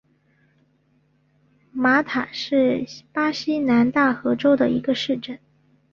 [1.71, 5.37] 马塔是巴西南大河州的一个市镇。